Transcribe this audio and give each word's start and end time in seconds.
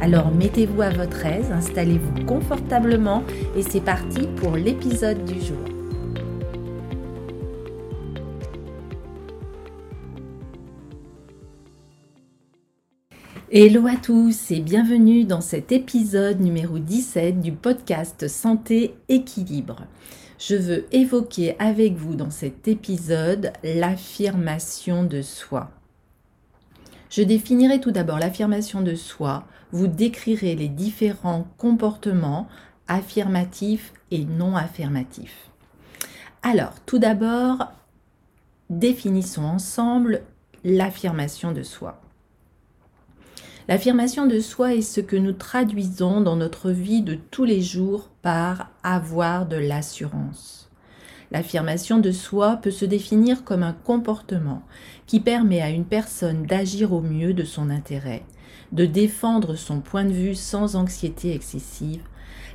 Alors 0.00 0.30
mettez-vous 0.30 0.80
à 0.80 0.90
votre 0.90 1.26
aise, 1.26 1.50
installez-vous 1.50 2.24
confortablement 2.24 3.24
et 3.56 3.62
c'est 3.62 3.80
parti 3.80 4.28
pour 4.36 4.54
l'épisode 4.54 5.24
du 5.24 5.40
jour. 5.40 5.58
Hello 13.50 13.88
à 13.88 13.96
tous 13.96 14.52
et 14.52 14.60
bienvenue 14.60 15.24
dans 15.24 15.40
cet 15.40 15.72
épisode 15.72 16.40
numéro 16.40 16.78
17 16.78 17.40
du 17.40 17.50
podcast 17.50 18.28
Santé 18.28 18.94
Équilibre. 19.08 19.86
Je 20.38 20.54
veux 20.54 20.86
évoquer 20.92 21.56
avec 21.58 21.94
vous 21.94 22.14
dans 22.14 22.30
cet 22.30 22.68
épisode 22.68 23.52
l'affirmation 23.64 25.02
de 25.02 25.22
soi. 25.22 25.70
Je 27.10 27.22
définirai 27.22 27.80
tout 27.80 27.90
d'abord 27.90 28.18
l'affirmation 28.18 28.82
de 28.82 28.94
soi, 28.94 29.44
vous 29.72 29.86
décrirez 29.86 30.54
les 30.54 30.68
différents 30.68 31.46
comportements 31.58 32.48
affirmatifs 32.86 33.92
et 34.10 34.24
non 34.24 34.56
affirmatifs. 34.56 35.50
Alors, 36.42 36.74
tout 36.86 36.98
d'abord, 36.98 37.72
définissons 38.70 39.44
ensemble 39.44 40.22
l'affirmation 40.64 41.52
de 41.52 41.62
soi. 41.62 42.00
L'affirmation 43.68 44.26
de 44.26 44.40
soi 44.40 44.74
est 44.74 44.82
ce 44.82 45.02
que 45.02 45.16
nous 45.16 45.34
traduisons 45.34 46.22
dans 46.22 46.36
notre 46.36 46.70
vie 46.70 47.02
de 47.02 47.14
tous 47.14 47.44
les 47.44 47.60
jours 47.60 48.08
par 48.22 48.70
avoir 48.82 49.46
de 49.46 49.56
l'assurance. 49.56 50.70
L'affirmation 51.30 51.98
de 51.98 52.10
soi 52.10 52.56
peut 52.56 52.70
se 52.70 52.86
définir 52.86 53.44
comme 53.44 53.62
un 53.62 53.74
comportement 53.74 54.62
qui 55.06 55.20
permet 55.20 55.60
à 55.60 55.68
une 55.68 55.84
personne 55.84 56.44
d'agir 56.44 56.94
au 56.94 57.02
mieux 57.02 57.34
de 57.34 57.44
son 57.44 57.68
intérêt, 57.68 58.22
de 58.72 58.86
défendre 58.86 59.54
son 59.56 59.80
point 59.80 60.04
de 60.04 60.12
vue 60.12 60.34
sans 60.34 60.76
anxiété 60.76 61.34
excessive, 61.34 62.02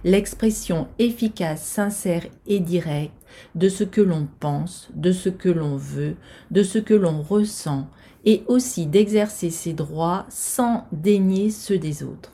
l'expression 0.03 0.87
efficace, 0.99 1.63
sincère 1.63 2.25
et 2.47 2.59
directe 2.59 3.13
de 3.55 3.69
ce 3.69 3.83
que 3.83 4.01
l'on 4.01 4.27
pense, 4.39 4.89
de 4.93 5.11
ce 5.11 5.29
que 5.29 5.49
l'on 5.49 5.77
veut, 5.77 6.15
de 6.51 6.63
ce 6.63 6.77
que 6.77 6.93
l'on 6.93 7.21
ressent, 7.21 7.87
et 8.25 8.43
aussi 8.47 8.85
d'exercer 8.85 9.49
ses 9.49 9.73
droits 9.73 10.25
sans 10.29 10.87
dénier 10.91 11.49
ceux 11.49 11.77
des 11.77 12.03
autres. 12.03 12.31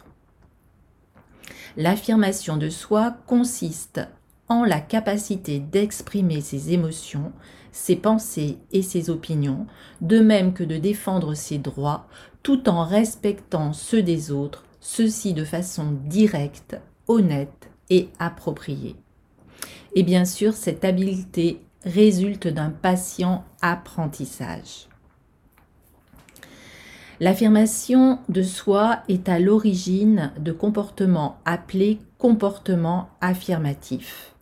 L'affirmation 1.77 2.57
de 2.57 2.69
soi 2.69 3.15
consiste 3.25 4.01
en 4.49 4.63
la 4.63 4.81
capacité 4.81 5.59
d'exprimer 5.59 6.41
ses 6.41 6.73
émotions, 6.73 7.31
ses 7.71 7.95
pensées 7.95 8.57
et 8.71 8.81
ses 8.81 9.09
opinions, 9.09 9.67
de 10.01 10.19
même 10.19 10.53
que 10.53 10.63
de 10.63 10.77
défendre 10.77 11.35
ses 11.35 11.59
droits, 11.59 12.07
tout 12.43 12.67
en 12.67 12.83
respectant 12.83 13.73
ceux 13.73 14.01
des 14.01 14.31
autres, 14.31 14.63
ceci 14.81 15.33
de 15.33 15.45
façon 15.45 15.97
directe, 16.05 16.77
honnête 17.07 17.69
et 17.89 18.09
appropriée. 18.17 18.95
Et 19.95 20.03
bien 20.03 20.25
sûr, 20.25 20.53
cette 20.53 20.83
habileté 20.83 21.61
résulte 21.83 22.47
d'un 22.47 22.69
patient 22.69 23.45
apprentissage. 23.61 24.87
L'affirmation 27.19 28.19
de 28.29 28.43
soi 28.43 28.99
est 29.09 29.27
à 29.27 29.39
l'origine 29.39 30.31
de 30.39 30.53
comportements 30.53 31.37
appelés 31.43 31.99
comportements 32.17 33.09
affirmatifs. 33.19 34.35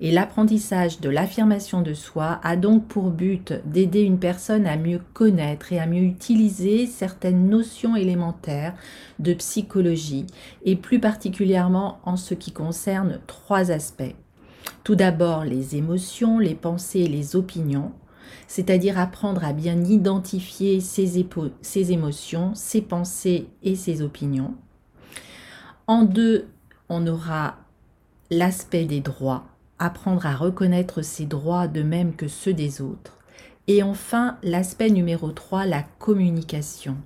Et 0.00 0.10
l'apprentissage 0.10 1.00
de 1.00 1.08
l'affirmation 1.08 1.82
de 1.82 1.94
soi 1.94 2.40
a 2.42 2.56
donc 2.56 2.86
pour 2.86 3.10
but 3.10 3.54
d'aider 3.64 4.02
une 4.02 4.18
personne 4.18 4.66
à 4.66 4.76
mieux 4.76 5.00
connaître 5.12 5.72
et 5.72 5.78
à 5.78 5.86
mieux 5.86 6.02
utiliser 6.02 6.86
certaines 6.86 7.48
notions 7.48 7.94
élémentaires 7.94 8.74
de 9.18 9.34
psychologie, 9.34 10.26
et 10.64 10.76
plus 10.76 10.98
particulièrement 10.98 12.00
en 12.04 12.16
ce 12.16 12.34
qui 12.34 12.52
concerne 12.52 13.20
trois 13.26 13.70
aspects. 13.70 14.14
Tout 14.84 14.96
d'abord 14.96 15.44
les 15.44 15.76
émotions, 15.76 16.38
les 16.38 16.54
pensées 16.54 17.00
et 17.00 17.08
les 17.08 17.36
opinions, 17.36 17.92
c'est-à-dire 18.48 18.98
apprendre 18.98 19.44
à 19.44 19.52
bien 19.52 19.82
identifier 19.84 20.80
ses, 20.80 21.18
émotions, 21.90 22.54
ses 22.54 22.82
pensées 22.82 23.46
et 23.62 23.76
ses 23.76 24.02
opinions. 24.02 24.54
En 25.86 26.02
deux, 26.02 26.48
on 26.88 27.06
aura 27.06 27.56
l'aspect 28.30 28.84
des 28.84 29.00
droits, 29.00 29.44
apprendre 29.84 30.26
à 30.26 30.36
reconnaître 30.36 31.02
ses 31.02 31.26
droits 31.26 31.66
de 31.66 31.82
même 31.82 32.14
que 32.14 32.28
ceux 32.28 32.54
des 32.54 32.80
autres. 32.80 33.18
Et 33.66 33.82
enfin, 33.82 34.38
l'aspect 34.42 34.90
numéro 34.90 35.30
3, 35.30 35.66
la 35.66 35.82
communication. 35.98 36.96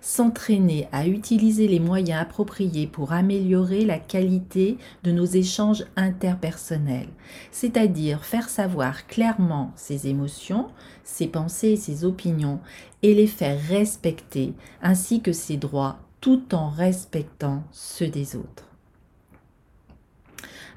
S'entraîner 0.00 0.88
à 0.92 1.06
utiliser 1.06 1.68
les 1.68 1.80
moyens 1.80 2.22
appropriés 2.22 2.86
pour 2.86 3.12
améliorer 3.12 3.84
la 3.84 3.98
qualité 3.98 4.78
de 5.02 5.12
nos 5.12 5.26
échanges 5.26 5.84
interpersonnels, 5.96 7.08
c'est-à-dire 7.50 8.24
faire 8.24 8.48
savoir 8.48 9.06
clairement 9.06 9.72
ses 9.76 10.08
émotions, 10.08 10.68
ses 11.04 11.26
pensées 11.26 11.76
ses 11.76 12.04
opinions 12.04 12.60
et 13.02 13.14
les 13.14 13.26
faire 13.26 13.60
respecter, 13.68 14.54
ainsi 14.82 15.20
que 15.20 15.32
ses 15.32 15.56
droits, 15.56 15.98
tout 16.20 16.54
en 16.54 16.70
respectant 16.70 17.62
ceux 17.72 18.08
des 18.08 18.36
autres. 18.36 18.69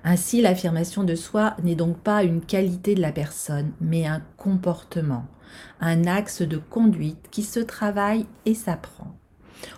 Ainsi, 0.03 0.41
l'affirmation 0.41 1.03
de 1.03 1.15
soi 1.15 1.55
n'est 1.63 1.75
donc 1.75 1.97
pas 1.97 2.23
une 2.23 2.41
qualité 2.41 2.93
de 2.95 3.01
la 3.01 3.11
personne, 3.11 3.71
mais 3.79 4.05
un 4.05 4.21
comportement, 4.37 5.25
un 5.79 6.05
axe 6.07 6.41
de 6.41 6.57
conduite 6.57 7.29
qui 7.31 7.43
se 7.43 7.59
travaille 7.59 8.25
et 8.45 8.53
s'apprend. 8.53 9.15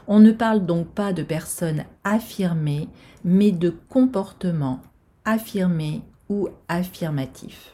On 0.08 0.20
ne 0.20 0.32
parle 0.32 0.66
donc 0.66 0.88
pas 0.88 1.14
de 1.14 1.22
personnes 1.22 1.84
affirmées, 2.04 2.90
mais 3.24 3.52
de 3.52 3.70
comportements 3.70 4.82
affirmés 5.26 6.02
ou 6.30 6.50
affirmatifs. 6.68 7.72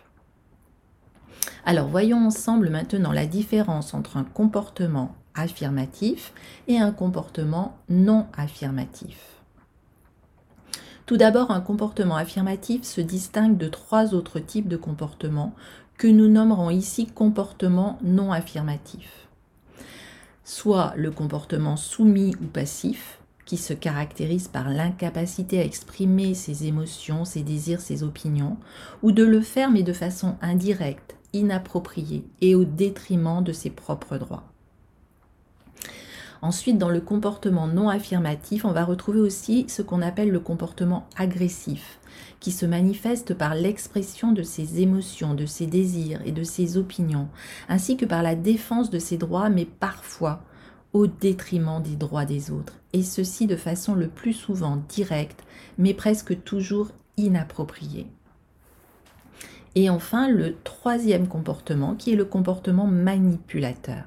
Alors 1.66 1.88
voyons 1.88 2.26
ensemble 2.26 2.70
maintenant 2.70 3.12
la 3.12 3.26
différence 3.26 3.94
entre 3.94 4.18
un 4.18 4.24
comportement 4.24 5.16
affirmatif 5.36 6.34
et 6.68 6.80
un 6.80 6.92
comportement 6.92 7.78
non 7.90 8.28
affirmatif. 8.36 9.41
Tout 11.12 11.18
d'abord, 11.18 11.52
un 11.52 11.60
comportement 11.60 12.16
affirmatif 12.16 12.84
se 12.84 13.02
distingue 13.02 13.58
de 13.58 13.68
trois 13.68 14.14
autres 14.14 14.40
types 14.40 14.70
de 14.70 14.78
comportements 14.78 15.54
que 15.98 16.08
nous 16.08 16.30
nommerons 16.30 16.70
ici 16.70 17.06
comportements 17.06 18.00
non 18.02 18.32
affirmatifs. 18.32 19.28
Soit 20.46 20.94
le 20.96 21.12
comportement 21.12 21.76
soumis 21.76 22.34
ou 22.42 22.46
passif, 22.46 23.20
qui 23.46 23.58
se 23.58 23.74
caractérise 23.74 24.48
par 24.48 24.70
l'incapacité 24.70 25.60
à 25.60 25.66
exprimer 25.66 26.34
ses 26.34 26.66
émotions, 26.68 27.26
ses 27.26 27.44
désirs, 27.44 27.82
ses 27.82 28.04
opinions, 28.04 28.56
ou 29.04 29.12
de 29.12 29.26
le 29.26 29.42
faire 29.42 29.70
mais 29.70 29.84
de 29.84 29.92
façon 29.92 30.38
indirecte, 30.42 31.18
inappropriée 31.34 32.24
et 32.40 32.56
au 32.56 32.64
détriment 32.64 33.44
de 33.44 33.52
ses 33.52 33.70
propres 33.70 34.18
droits. 34.18 34.51
Ensuite, 36.42 36.80
dans 36.80 36.90
le 36.90 37.02
comportement 37.02 37.68
non 37.68 37.88
affirmatif, 37.88 38.66
on 38.66 38.72
va 38.72 38.84
retrouver 38.84 39.20
aussi 39.20 39.66
ce 39.68 39.84
qu'on 39.84 40.02
appelle 40.02 40.32
le 40.32 40.40
comportement 40.40 41.08
agressif, 41.16 42.00
qui 42.40 42.52
se 42.52 42.66
manifeste 42.66 43.36
par 43.36 43.54
l'expression 43.54 44.32
de 44.32 44.42
ses 44.42 44.82
émotions, 44.82 45.36
de 45.36 45.46
ses 45.46 45.68
désirs 45.68 46.20
et 46.26 46.32
de 46.32 46.44
ses 46.44 46.78
opinions, 46.78 47.28
ainsi 47.70 47.96
que 47.96 48.06
par 48.06 48.24
la 48.24 48.34
défense 48.34 48.90
de 48.90 48.98
ses 48.98 49.18
droits, 49.18 49.50
mais 49.50 49.66
parfois 49.66 50.42
au 50.94 51.06
détriment 51.08 51.82
des 51.82 51.96
droits 51.96 52.26
des 52.26 52.52
autres, 52.52 52.80
et 52.92 53.04
ceci 53.04 53.46
de 53.46 53.56
façon 53.56 53.94
le 53.94 54.08
plus 54.08 54.34
souvent 54.34 54.82
directe, 54.90 55.44
mais 55.78 55.94
presque 55.94 56.44
toujours 56.44 56.90
inappropriée. 57.18 58.08
Et 59.76 59.90
enfin, 59.90 60.28
le 60.28 60.56
troisième 60.64 61.28
comportement, 61.28 61.96
qui 61.96 62.12
est 62.12 62.18
le 62.18 62.26
comportement 62.26 62.88
manipulateur, 62.88 64.04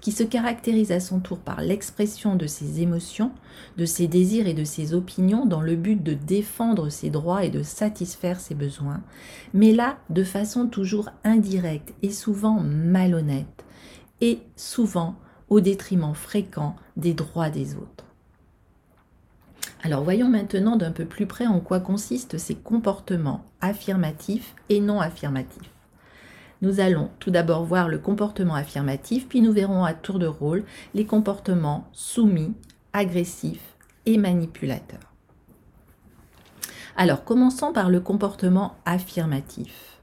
qui 0.00 0.12
se 0.12 0.22
caractérise 0.22 0.92
à 0.92 1.00
son 1.00 1.20
tour 1.20 1.38
par 1.38 1.62
l'expression 1.62 2.36
de 2.36 2.46
ses 2.46 2.82
émotions, 2.82 3.30
de 3.78 3.86
ses 3.86 4.08
désirs 4.08 4.46
et 4.46 4.54
de 4.54 4.64
ses 4.64 4.92
opinions 4.92 5.46
dans 5.46 5.62
le 5.62 5.74
but 5.74 6.02
de 6.02 6.12
défendre 6.12 6.90
ses 6.90 7.08
droits 7.08 7.44
et 7.44 7.50
de 7.50 7.62
satisfaire 7.62 8.40
ses 8.40 8.54
besoins, 8.54 9.02
mais 9.54 9.72
là 9.72 9.96
de 10.10 10.22
façon 10.22 10.66
toujours 10.66 11.08
indirecte 11.24 11.94
et 12.02 12.10
souvent 12.10 12.60
malhonnête, 12.60 13.64
et 14.20 14.40
souvent 14.54 15.16
au 15.48 15.60
détriment 15.60 16.14
fréquent 16.14 16.76
des 16.96 17.14
droits 17.14 17.50
des 17.50 17.74
autres. 17.74 18.05
Alors 19.82 20.02
voyons 20.02 20.28
maintenant 20.28 20.76
d'un 20.76 20.90
peu 20.90 21.04
plus 21.04 21.26
près 21.26 21.46
en 21.46 21.60
quoi 21.60 21.80
consistent 21.80 22.38
ces 22.38 22.54
comportements 22.54 23.44
affirmatifs 23.60 24.54
et 24.68 24.80
non 24.80 25.00
affirmatifs. 25.00 25.70
Nous 26.62 26.80
allons 26.80 27.10
tout 27.20 27.30
d'abord 27.30 27.64
voir 27.64 27.88
le 27.88 27.98
comportement 27.98 28.54
affirmatif, 28.54 29.28
puis 29.28 29.42
nous 29.42 29.52
verrons 29.52 29.84
à 29.84 29.92
tour 29.92 30.18
de 30.18 30.26
rôle 30.26 30.64
les 30.94 31.04
comportements 31.04 31.88
soumis, 31.92 32.54
agressifs 32.92 33.76
et 34.06 34.16
manipulateurs. 34.16 35.12
Alors 36.96 37.24
commençons 37.24 37.72
par 37.74 37.90
le 37.90 38.00
comportement 38.00 38.76
affirmatif. 38.86 40.00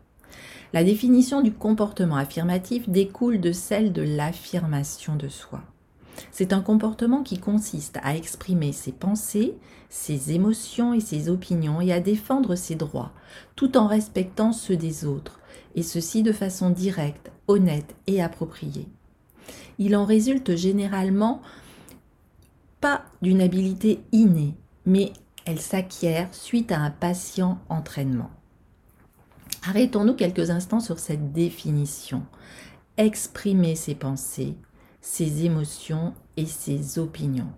La 0.73 0.83
définition 0.83 1.41
du 1.41 1.51
comportement 1.51 2.17
affirmatif 2.17 2.87
découle 2.87 3.39
de 3.39 3.51
celle 3.51 3.93
de 3.93 4.03
l'affirmation 4.03 5.15
de 5.15 5.27
soi. 5.27 5.61
C'est 6.31 6.53
un 6.53 6.61
comportement 6.61 7.23
qui 7.23 7.39
consiste 7.39 7.99
à 8.03 8.15
exprimer 8.15 8.71
ses 8.71 8.91
pensées, 8.91 9.55
ses 9.89 10.31
émotions 10.31 10.93
et 10.93 10.99
ses 10.99 11.29
opinions 11.29 11.81
et 11.81 11.91
à 11.91 11.99
défendre 11.99 12.55
ses 12.55 12.75
droits, 12.75 13.11
tout 13.55 13.77
en 13.77 13.87
respectant 13.87 14.51
ceux 14.51 14.77
des 14.77 15.05
autres, 15.05 15.39
et 15.75 15.83
ceci 15.83 16.23
de 16.23 16.31
façon 16.31 16.69
directe, 16.69 17.31
honnête 17.47 17.95
et 18.07 18.21
appropriée. 18.21 18.87
Il 19.79 19.95
en 19.95 20.05
résulte 20.05 20.55
généralement 20.55 21.41
pas 22.79 23.05
d'une 23.21 23.41
habileté 23.41 24.01
innée, 24.11 24.55
mais 24.85 25.13
elle 25.45 25.59
s'acquiert 25.59 26.33
suite 26.33 26.71
à 26.71 26.79
un 26.79 26.91
patient 26.91 27.59
entraînement. 27.69 28.29
Arrêtons-nous 29.65 30.15
quelques 30.15 30.49
instants 30.49 30.79
sur 30.79 30.99
cette 30.99 31.31
définition. 31.31 32.23
Exprimer 32.97 33.75
ses 33.75 33.95
pensées, 33.95 34.55
ses 35.03 35.43
émotions 35.43 36.13
et 36.37 36.45
ses 36.45 36.97
opinions. 36.97 37.51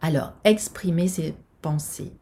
Alors, 0.00 0.32
exprimer 0.44 1.08
ses 1.08 1.34
pensées. 1.60 2.12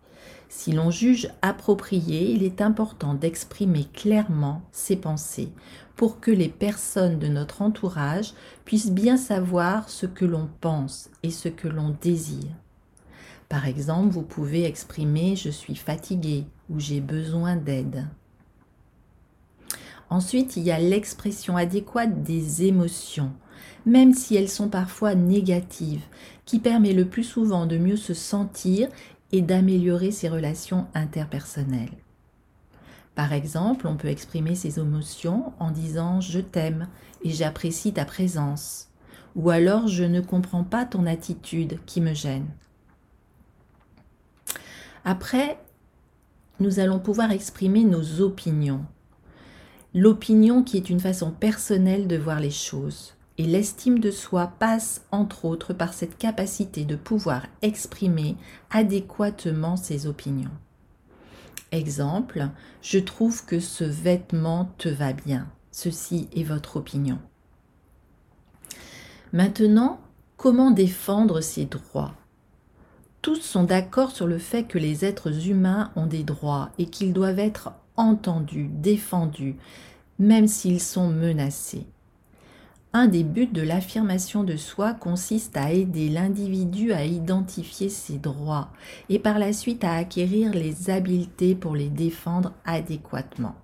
Si 0.49 0.73
l'on 0.73 0.91
juge 0.91 1.31
approprié, 1.41 2.33
il 2.33 2.43
est 2.43 2.61
important 2.61 3.15
d'exprimer 3.15 3.85
clairement 3.85 4.63
ses 4.73 4.97
pensées 4.97 5.53
pour 5.95 6.19
que 6.19 6.33
les 6.33 6.49
personnes 6.49 7.21
de 7.21 7.29
notre 7.29 7.63
entourage 7.63 8.35
puissent 8.65 8.91
bien 8.91 9.17
savoir 9.17 9.89
ce 9.89 10.07
que 10.07 10.25
l'on 10.25 10.49
pense 10.61 11.09
et 11.23 11.31
ce 11.31 11.49
que 11.49 11.69
l'on 11.69 11.97
désire. 12.03 12.53
Par 13.49 13.67
exemple, 13.67 14.13
vous 14.13 14.23
pouvez 14.23 14.65
exprimer 14.65 15.37
je 15.37 15.51
suis 15.51 15.77
fatigué 15.77 16.47
ou 16.69 16.81
j'ai 16.81 17.01
besoin 17.01 17.55
d'aide. 17.55 18.09
Ensuite, 20.11 20.57
il 20.57 20.65
y 20.65 20.73
a 20.73 20.81
l'expression 20.81 21.57
adéquate 21.57 22.23
des 22.23 22.65
émotions, 22.65 23.33
même 23.87 24.13
si 24.13 24.35
elles 24.35 24.49
sont 24.49 24.69
parfois 24.69 25.15
négatives, 25.15 26.05
qui 26.45 26.59
permet 26.59 26.93
le 26.93 27.07
plus 27.07 27.23
souvent 27.23 27.67
de 27.67 27.79
mieux 27.79 27.97
se 27.97 28.13
sentir 28.13 28.89
et 29.31 29.41
d'améliorer 29.41 30.11
ses 30.11 30.29
relations 30.29 30.89
interpersonnelles. 30.95 31.97
Par 33.15 33.33
exemple, 33.33 33.87
on 33.87 33.97
peut 33.97 34.09
exprimer 34.09 34.57
ses 34.57 34.81
émotions 34.81 35.53
en 35.61 35.71
disant 35.71 36.21
je 36.21 36.41
t'aime 36.41 36.89
et 37.23 37.31
j'apprécie 37.31 37.93
ta 37.93 38.05
présence, 38.05 38.89
ou 39.37 39.51
alors 39.51 39.87
je 39.87 40.05
ne 40.05 40.21
comprends 40.21 40.65
pas 40.65 40.85
ton 40.85 41.07
attitude 41.07 41.79
qui 41.87 42.01
me 42.01 42.15
gêne. 42.15 42.49
Après, 45.05 45.59
nous 46.59 46.81
allons 46.81 46.99
pouvoir 46.99 47.31
exprimer 47.31 47.85
nos 47.85 48.21
opinions, 48.21 48.85
l'opinion 49.95 50.63
qui 50.63 50.77
est 50.77 50.91
une 50.91 51.01
façon 51.01 51.31
personnelle 51.31 52.07
de 52.07 52.17
voir 52.17 52.41
les 52.41 52.51
choses. 52.51 53.15
Et 53.39 53.45
l'estime 53.45 54.01
de 54.01 54.11
soi 54.11 54.53
passe 54.59 55.03
entre 55.13 55.47
autres 55.47 55.73
par 55.73 55.95
cette 55.95 56.19
capacité 56.19 56.85
de 56.85 56.97
pouvoir 56.97 57.47
exprimer 57.63 58.37
adéquatement 58.71 59.77
ses 59.77 60.07
opinions. 60.07 60.51
Exemple, 61.73 62.49
je 62.83 62.99
trouve 62.99 63.47
que 63.47 63.61
ce 63.61 63.85
vêtement 63.85 64.71
te 64.77 64.89
va 64.89 65.13
bien. 65.13 65.47
Ceci 65.71 66.29
est 66.35 66.43
votre 66.43 66.77
opinion. 66.77 67.19
Maintenant, 69.33 70.01
comment 70.37 70.71
défendre 70.71 71.41
ses 71.41 71.65
droits? 71.65 72.15
Tous 73.23 73.41
sont 73.41 73.65
d'accord 73.65 74.11
sur 74.11 74.27
le 74.27 74.39
fait 74.39 74.65
que 74.65 74.79
les 74.79 75.05
êtres 75.05 75.49
humains 75.49 75.93
ont 75.95 76.07
des 76.07 76.25
droits 76.25 76.71
et 76.79 76.87
qu'ils 76.87 77.13
doivent 77.13 77.39
être 77.39 77.73
entendus, 77.97 78.71
défendus, 78.73 79.57
même 80.19 80.47
s'ils 80.47 80.81
sont 80.81 81.09
menacés. 81.09 81.87
Un 82.93 83.07
des 83.07 83.23
buts 83.23 83.47
de 83.47 83.63
l'affirmation 83.63 84.43
de 84.43 84.57
soi 84.57 84.95
consiste 84.95 85.57
à 85.57 85.73
aider 85.73 86.09
l'individu 86.09 86.93
à 86.93 87.05
identifier 87.05 87.89
ses 87.89 88.19
droits 88.19 88.71
et 89.09 89.21
par 89.21 89.39
la 89.39 89.53
suite 89.53 89.85
à 89.85 89.95
acquérir 89.95 90.53
les 90.53 90.91
habiletés 90.91 91.55
pour 91.55 91.77
les 91.77 91.89
défendre 91.89 92.53
adéquatement. 92.65 93.55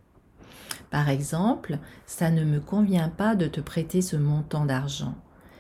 Par 0.90 1.08
exemple, 1.08 1.78
ça 2.06 2.30
ne 2.30 2.44
me 2.44 2.60
convient 2.60 3.08
pas 3.08 3.34
de 3.34 3.48
te 3.48 3.60
prêter 3.60 4.00
ce 4.00 4.14
montant 4.14 4.64
d'argent. 4.64 5.16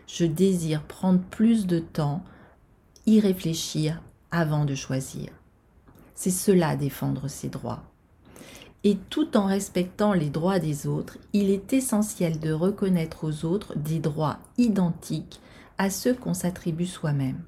Je 0.06 0.24
désire 0.24 0.84
prendre 0.84 1.20
plus 1.20 1.66
de 1.66 1.80
temps, 1.80 2.22
y 3.04 3.18
réfléchir 3.18 4.00
avant 4.30 4.64
de 4.64 4.76
choisir. 4.76 5.30
C'est 6.14 6.30
cela 6.30 6.76
défendre 6.76 7.26
ses 7.26 7.48
droits 7.48 7.82
et 8.86 8.96
tout 9.10 9.36
en 9.36 9.46
respectant 9.46 10.12
les 10.12 10.30
droits 10.30 10.60
des 10.60 10.86
autres, 10.86 11.18
il 11.32 11.50
est 11.50 11.72
essentiel 11.72 12.38
de 12.38 12.52
reconnaître 12.52 13.24
aux 13.24 13.44
autres 13.44 13.76
des 13.76 13.98
droits 13.98 14.38
identiques 14.58 15.40
à 15.76 15.90
ceux 15.90 16.14
qu'on 16.14 16.34
s'attribue 16.34 16.86
soi-même. 16.86 17.42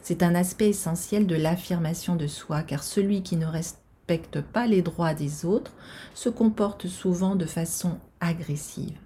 C'est 0.00 0.22
un 0.22 0.34
aspect 0.34 0.70
essentiel 0.70 1.26
de 1.26 1.36
l'affirmation 1.36 2.16
de 2.16 2.26
soi, 2.26 2.62
car 2.62 2.82
celui 2.82 3.22
qui 3.22 3.36
ne 3.36 3.44
respecte 3.44 4.40
pas 4.40 4.66
les 4.66 4.80
droits 4.80 5.12
des 5.12 5.44
autres 5.44 5.74
se 6.14 6.30
comporte 6.30 6.86
souvent 6.86 7.36
de 7.36 7.44
façon 7.44 7.98
agressive. 8.20 8.96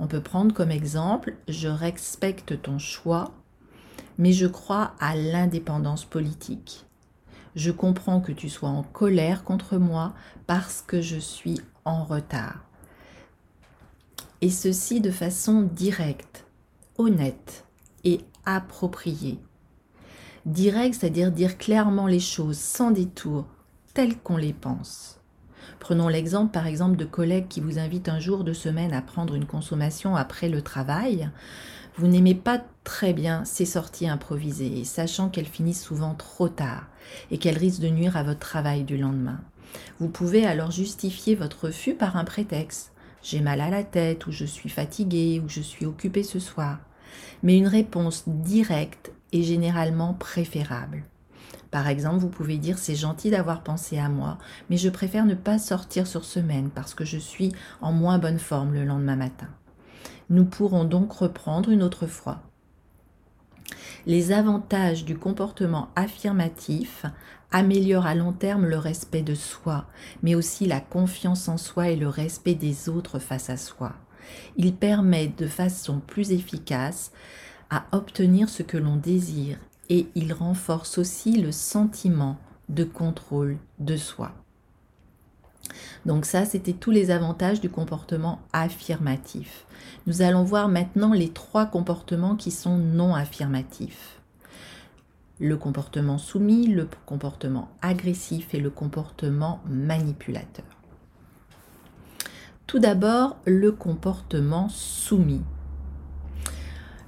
On 0.00 0.08
peut 0.08 0.20
prendre 0.20 0.52
comme 0.52 0.72
exemple, 0.72 1.36
je 1.46 1.68
respecte 1.68 2.60
ton 2.60 2.80
choix, 2.80 3.34
mais 4.18 4.32
je 4.32 4.48
crois 4.48 4.94
à 4.98 5.14
l'indépendance 5.14 6.04
politique. 6.04 6.86
Je 7.56 7.70
comprends 7.70 8.20
que 8.20 8.32
tu 8.32 8.48
sois 8.48 8.68
en 8.68 8.82
colère 8.82 9.44
contre 9.44 9.76
moi 9.76 10.14
parce 10.46 10.82
que 10.86 11.00
je 11.00 11.18
suis 11.18 11.60
en 11.84 12.04
retard. 12.04 12.64
Et 14.40 14.50
ceci 14.50 15.00
de 15.00 15.10
façon 15.10 15.62
directe, 15.62 16.46
honnête 16.96 17.64
et 18.04 18.20
appropriée. 18.46 19.38
Direct, 20.46 20.94
c'est-à-dire 20.94 21.30
dire 21.30 21.58
clairement 21.58 22.06
les 22.06 22.20
choses 22.20 22.58
sans 22.58 22.90
détour, 22.90 23.46
telles 23.92 24.16
qu'on 24.16 24.38
les 24.38 24.54
pense. 24.54 25.20
Prenons 25.78 26.08
l'exemple 26.08 26.52
par 26.52 26.66
exemple 26.66 26.96
de 26.96 27.04
collègues 27.04 27.48
qui 27.48 27.60
vous 27.60 27.78
invitent 27.78 28.08
un 28.08 28.20
jour 28.20 28.44
de 28.44 28.52
semaine 28.52 28.92
à 28.92 29.02
prendre 29.02 29.34
une 29.34 29.46
consommation 29.46 30.16
après 30.16 30.48
le 30.48 30.62
travail. 30.62 31.30
Vous 31.96 32.06
n'aimez 32.06 32.34
pas 32.34 32.62
très 32.84 33.12
bien 33.12 33.44
ces 33.44 33.66
sorties 33.66 34.08
improvisées, 34.08 34.84
sachant 34.84 35.28
qu'elles 35.28 35.46
finissent 35.46 35.82
souvent 35.82 36.14
trop 36.14 36.48
tard 36.48 36.86
et 37.30 37.38
qu'elles 37.38 37.58
risquent 37.58 37.82
de 37.82 37.88
nuire 37.88 38.16
à 38.16 38.22
votre 38.22 38.38
travail 38.38 38.84
du 38.84 38.96
lendemain. 38.96 39.40
Vous 39.98 40.08
pouvez 40.08 40.46
alors 40.46 40.70
justifier 40.70 41.34
votre 41.34 41.66
refus 41.66 41.94
par 41.94 42.16
un 42.16 42.24
prétexte. 42.24 42.92
J'ai 43.22 43.40
mal 43.40 43.60
à 43.60 43.70
la 43.70 43.84
tête, 43.84 44.26
ou 44.26 44.32
je 44.32 44.44
suis 44.44 44.70
fatigué, 44.70 45.42
ou 45.44 45.48
je 45.48 45.60
suis 45.60 45.84
occupé 45.84 46.22
ce 46.22 46.38
soir. 46.38 46.78
Mais 47.42 47.58
une 47.58 47.68
réponse 47.68 48.24
directe 48.26 49.12
est 49.32 49.42
généralement 49.42 50.14
préférable. 50.14 51.04
Par 51.70 51.86
exemple, 51.86 52.18
vous 52.18 52.28
pouvez 52.28 52.56
dire 52.56 52.78
c'est 52.78 52.96
gentil 52.96 53.30
d'avoir 53.30 53.62
pensé 53.62 53.98
à 53.98 54.08
moi, 54.08 54.38
mais 54.70 54.76
je 54.76 54.88
préfère 54.88 55.26
ne 55.26 55.34
pas 55.34 55.58
sortir 55.58 56.06
sur 56.06 56.24
semaine 56.24 56.70
parce 56.70 56.94
que 56.94 57.04
je 57.04 57.18
suis 57.18 57.52
en 57.80 57.92
moins 57.92 58.18
bonne 58.18 58.38
forme 58.38 58.74
le 58.74 58.84
lendemain 58.84 59.16
matin. 59.16 59.48
Nous 60.30 60.44
pourrons 60.44 60.84
donc 60.84 61.12
reprendre 61.12 61.70
une 61.70 61.82
autre 61.82 62.06
fois. 62.06 62.40
Les 64.06 64.32
avantages 64.32 65.04
du 65.04 65.18
comportement 65.18 65.88
affirmatif 65.96 67.04
améliorent 67.50 68.06
à 68.06 68.14
long 68.14 68.32
terme 68.32 68.64
le 68.64 68.78
respect 68.78 69.22
de 69.22 69.34
soi, 69.34 69.86
mais 70.22 70.34
aussi 70.34 70.66
la 70.66 70.80
confiance 70.80 71.48
en 71.48 71.56
soi 71.56 71.90
et 71.90 71.96
le 71.96 72.08
respect 72.08 72.54
des 72.54 72.88
autres 72.88 73.18
face 73.18 73.50
à 73.50 73.56
soi. 73.56 73.92
Il 74.56 74.74
permet 74.74 75.28
de 75.28 75.46
façon 75.46 76.00
plus 76.00 76.30
efficace 76.30 77.10
à 77.68 77.84
obtenir 77.92 78.48
ce 78.48 78.62
que 78.62 78.78
l'on 78.78 78.96
désire 78.96 79.58
et 79.88 80.08
il 80.14 80.32
renforce 80.32 80.98
aussi 80.98 81.40
le 81.40 81.52
sentiment 81.52 82.38
de 82.68 82.84
contrôle 82.84 83.58
de 83.80 83.96
soi. 83.96 84.32
Donc 86.06 86.24
ça, 86.24 86.44
c'était 86.44 86.72
tous 86.72 86.90
les 86.90 87.10
avantages 87.10 87.60
du 87.60 87.70
comportement 87.70 88.40
affirmatif. 88.52 89.64
Nous 90.06 90.22
allons 90.22 90.44
voir 90.44 90.68
maintenant 90.68 91.12
les 91.12 91.28
trois 91.28 91.66
comportements 91.66 92.36
qui 92.36 92.50
sont 92.50 92.76
non 92.76 93.14
affirmatifs. 93.14 94.20
Le 95.38 95.56
comportement 95.56 96.18
soumis, 96.18 96.66
le 96.66 96.88
comportement 97.06 97.68
agressif 97.80 98.54
et 98.54 98.60
le 98.60 98.70
comportement 98.70 99.60
manipulateur. 99.68 100.66
Tout 102.66 102.78
d'abord, 102.78 103.36
le 103.46 103.72
comportement 103.72 104.68
soumis. 104.68 105.42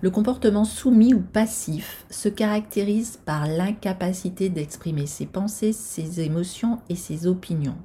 Le 0.02 0.10
comportement 0.10 0.64
soumis 0.64 1.14
ou 1.14 1.20
passif 1.20 2.04
se 2.10 2.28
caractérise 2.28 3.20
par 3.24 3.46
l'incapacité 3.46 4.48
d'exprimer 4.48 5.06
ses 5.06 5.26
pensées, 5.26 5.72
ses 5.72 6.20
émotions 6.20 6.80
et 6.88 6.96
ses 6.96 7.28
opinions, 7.28 7.78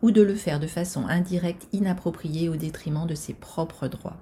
ou 0.00 0.12
de 0.12 0.22
le 0.22 0.36
faire 0.36 0.60
de 0.60 0.68
façon 0.68 1.08
indirecte, 1.08 1.66
inappropriée 1.72 2.48
au 2.48 2.54
détriment 2.54 3.04
de 3.04 3.16
ses 3.16 3.34
propres 3.34 3.88
droits. 3.88 4.16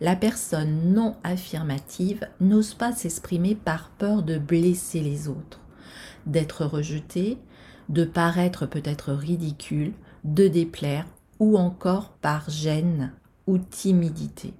La 0.00 0.14
personne 0.14 0.92
non 0.94 1.16
affirmative 1.24 2.28
n'ose 2.38 2.74
pas 2.74 2.92
s'exprimer 2.92 3.56
par 3.56 3.90
peur 3.90 4.22
de 4.22 4.38
blesser 4.38 5.00
les 5.00 5.26
autres, 5.26 5.60
d'être 6.26 6.64
rejetée, 6.64 7.38
de 7.88 8.04
paraître 8.04 8.66
peut-être 8.66 9.12
ridicule, 9.12 9.94
de 10.22 10.46
déplaire 10.46 11.06
ou 11.40 11.58
encore 11.58 12.12
par 12.20 12.48
gêne 12.50 13.12
ou 13.48 13.58
timidité. 13.58 14.54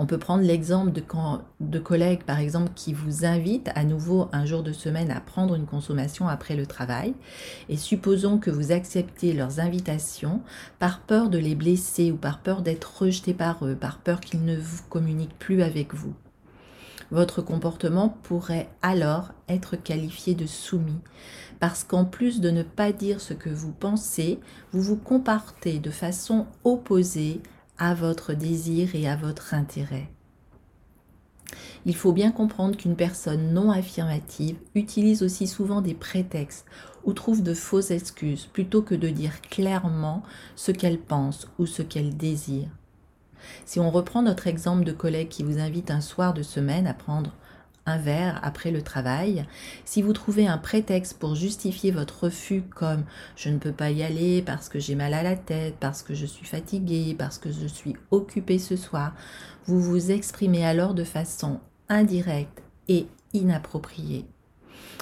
On 0.00 0.06
peut 0.06 0.16
prendre 0.16 0.44
l'exemple 0.44 0.92
de, 0.92 1.78
collègues, 1.80 2.22
par 2.22 2.38
exemple, 2.38 2.70
qui 2.76 2.92
vous 2.92 3.24
invitent 3.24 3.70
à 3.74 3.82
nouveau 3.82 4.28
un 4.32 4.46
jour 4.46 4.62
de 4.62 4.72
semaine 4.72 5.10
à 5.10 5.20
prendre 5.20 5.56
une 5.56 5.66
consommation 5.66 6.28
après 6.28 6.54
le 6.54 6.66
travail. 6.66 7.14
Et 7.68 7.76
supposons 7.76 8.38
que 8.38 8.52
vous 8.52 8.70
acceptez 8.70 9.32
leurs 9.32 9.58
invitations 9.58 10.40
par 10.78 11.00
peur 11.00 11.30
de 11.30 11.38
les 11.38 11.56
blesser 11.56 12.12
ou 12.12 12.16
par 12.16 12.38
peur 12.38 12.62
d'être 12.62 13.02
rejeté 13.02 13.34
par 13.34 13.66
eux, 13.66 13.74
par 13.74 13.98
peur 13.98 14.20
qu'ils 14.20 14.44
ne 14.44 14.56
vous 14.56 14.84
communiquent 14.88 15.38
plus 15.40 15.62
avec 15.62 15.94
vous. 15.94 16.14
Votre 17.10 17.42
comportement 17.42 18.08
pourrait 18.22 18.68
alors 18.82 19.32
être 19.48 19.74
qualifié 19.74 20.36
de 20.36 20.46
soumis, 20.46 21.00
parce 21.58 21.82
qu'en 21.82 22.04
plus 22.04 22.40
de 22.40 22.50
ne 22.50 22.62
pas 22.62 22.92
dire 22.92 23.20
ce 23.20 23.34
que 23.34 23.50
vous 23.50 23.72
pensez, 23.72 24.38
vous 24.70 24.82
vous 24.82 24.96
comportez 24.96 25.80
de 25.80 25.90
façon 25.90 26.46
opposée 26.62 27.40
à 27.78 27.94
votre 27.94 28.34
désir 28.34 28.94
et 28.94 29.08
à 29.08 29.16
votre 29.16 29.54
intérêt. 29.54 30.08
Il 31.86 31.96
faut 31.96 32.12
bien 32.12 32.30
comprendre 32.30 32.76
qu'une 32.76 32.96
personne 32.96 33.52
non 33.52 33.70
affirmative 33.70 34.56
utilise 34.74 35.22
aussi 35.22 35.46
souvent 35.46 35.80
des 35.80 35.94
prétextes 35.94 36.66
ou 37.04 37.12
trouve 37.12 37.42
de 37.42 37.54
fausses 37.54 37.90
excuses 37.90 38.46
plutôt 38.46 38.82
que 38.82 38.94
de 38.94 39.08
dire 39.08 39.40
clairement 39.40 40.22
ce 40.56 40.72
qu'elle 40.72 40.98
pense 40.98 41.48
ou 41.58 41.66
ce 41.66 41.82
qu'elle 41.82 42.16
désire. 42.16 42.68
Si 43.64 43.80
on 43.80 43.90
reprend 43.90 44.22
notre 44.22 44.46
exemple 44.46 44.84
de 44.84 44.92
collègue 44.92 45.28
qui 45.28 45.44
vous 45.44 45.58
invite 45.58 45.90
un 45.90 46.00
soir 46.00 46.34
de 46.34 46.42
semaine 46.42 46.86
à 46.86 46.94
prendre 46.94 47.32
un 47.88 47.96
verre 47.98 48.38
après 48.42 48.70
le 48.70 48.82
travail. 48.82 49.46
Si 49.84 50.02
vous 50.02 50.12
trouvez 50.12 50.46
un 50.46 50.58
prétexte 50.58 51.18
pour 51.18 51.34
justifier 51.34 51.90
votre 51.90 52.24
refus 52.24 52.62
comme 52.62 53.04
je 53.36 53.48
ne 53.48 53.58
peux 53.58 53.72
pas 53.72 53.90
y 53.90 54.02
aller 54.02 54.42
parce 54.42 54.68
que 54.68 54.78
j'ai 54.78 54.94
mal 54.94 55.14
à 55.14 55.22
la 55.22 55.36
tête, 55.36 55.76
parce 55.80 56.02
que 56.02 56.14
je 56.14 56.26
suis 56.26 56.46
fatigué, 56.46 57.16
parce 57.18 57.38
que 57.38 57.50
je 57.50 57.66
suis 57.66 57.96
occupé 58.10 58.58
ce 58.58 58.76
soir, 58.76 59.14
vous 59.64 59.80
vous 59.80 60.10
exprimez 60.10 60.64
alors 60.64 60.94
de 60.94 61.04
façon 61.04 61.60
indirecte 61.88 62.62
et 62.88 63.06
inappropriée. 63.32 64.26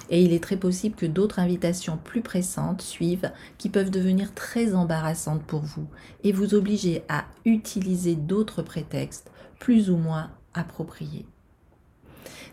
Et 0.08 0.22
il 0.22 0.32
est 0.32 0.42
très 0.42 0.56
possible 0.56 0.94
que 0.94 1.06
d'autres 1.06 1.40
invitations 1.40 1.98
plus 2.02 2.22
pressantes 2.22 2.82
suivent 2.82 3.32
qui 3.58 3.68
peuvent 3.68 3.90
devenir 3.90 4.34
très 4.34 4.74
embarrassantes 4.74 5.42
pour 5.42 5.62
vous 5.62 5.88
et 6.22 6.32
vous 6.32 6.54
obliger 6.54 7.02
à 7.08 7.24
utiliser 7.44 8.14
d'autres 8.14 8.62
prétextes 8.62 9.30
plus 9.58 9.90
ou 9.90 9.96
moins 9.96 10.30
appropriés. 10.54 11.26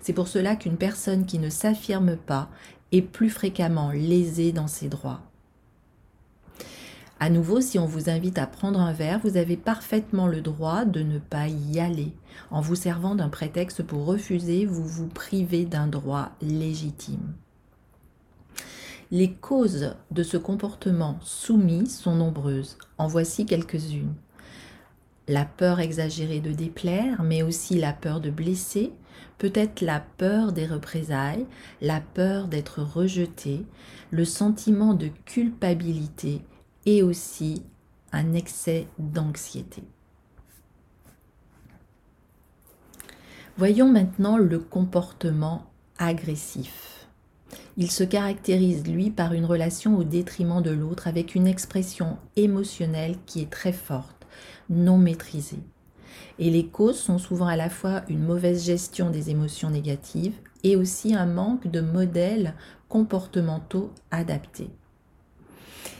C'est 0.03 0.11
pour 0.11 0.27
cela 0.27 0.57
qu'une 0.57 0.75
personne 0.75 1.25
qui 1.25 1.39
ne 1.39 1.49
s'affirme 1.49 2.17
pas 2.17 2.49
est 2.91 3.01
plus 3.01 3.29
fréquemment 3.29 3.89
lésée 3.89 4.51
dans 4.51 4.67
ses 4.67 4.89
droits. 4.89 5.21
À 7.21 7.29
nouveau, 7.29 7.61
si 7.61 7.79
on 7.79 7.85
vous 7.85 8.09
invite 8.09 8.37
à 8.37 8.45
prendre 8.45 8.81
un 8.81 8.91
verre, 8.91 9.21
vous 9.23 9.37
avez 9.37 9.55
parfaitement 9.55 10.27
le 10.27 10.41
droit 10.41 10.83
de 10.83 11.03
ne 11.03 11.19
pas 11.19 11.47
y 11.47 11.79
aller. 11.79 12.11
En 12.51 12.59
vous 12.59 12.75
servant 12.75 13.15
d'un 13.15 13.29
prétexte 13.29 13.81
pour 13.81 14.05
refuser, 14.05 14.65
vous 14.65 14.85
vous 14.85 15.07
privez 15.07 15.63
d'un 15.63 15.87
droit 15.87 16.31
légitime. 16.41 17.33
Les 19.09 19.31
causes 19.31 19.95
de 20.11 20.23
ce 20.23 20.35
comportement 20.35 21.17
soumis 21.21 21.87
sont 21.87 22.15
nombreuses. 22.15 22.77
En 22.97 23.07
voici 23.07 23.45
quelques-unes. 23.45 24.15
La 25.27 25.45
peur 25.45 25.79
exagérée 25.79 26.41
de 26.41 26.51
déplaire, 26.51 27.23
mais 27.23 27.43
aussi 27.43 27.79
la 27.79 27.93
peur 27.93 28.19
de 28.19 28.29
blesser, 28.29 28.91
peut-être 29.37 29.81
la 29.81 30.01
peur 30.01 30.51
des 30.51 30.65
représailles, 30.65 31.45
la 31.81 32.01
peur 32.01 32.47
d'être 32.47 32.81
rejeté, 32.81 33.65
le 34.11 34.25
sentiment 34.25 34.93
de 34.93 35.07
culpabilité 35.25 36.41
et 36.85 37.03
aussi 37.03 37.63
un 38.11 38.33
excès 38.33 38.87
d'anxiété. 38.99 39.83
Voyons 43.57 43.91
maintenant 43.91 44.37
le 44.37 44.59
comportement 44.59 45.67
agressif. 45.99 47.07
Il 47.77 47.91
se 47.91 48.03
caractérise, 48.03 48.87
lui, 48.87 49.11
par 49.11 49.33
une 49.33 49.45
relation 49.45 49.95
au 49.97 50.03
détriment 50.03 50.61
de 50.61 50.71
l'autre 50.71 51.07
avec 51.07 51.35
une 51.35 51.47
expression 51.47 52.17
émotionnelle 52.35 53.17
qui 53.25 53.41
est 53.41 53.49
très 53.49 53.73
forte, 53.73 54.22
non 54.69 54.97
maîtrisée. 54.97 55.63
Et 56.39 56.49
les 56.49 56.67
causes 56.67 56.99
sont 56.99 57.17
souvent 57.17 57.47
à 57.47 57.55
la 57.55 57.69
fois 57.69 58.03
une 58.09 58.23
mauvaise 58.23 58.65
gestion 58.65 59.09
des 59.09 59.29
émotions 59.29 59.69
négatives 59.69 60.35
et 60.63 60.75
aussi 60.75 61.13
un 61.13 61.25
manque 61.25 61.67
de 61.67 61.81
modèles 61.81 62.55
comportementaux 62.89 63.91
adaptés. 64.11 64.69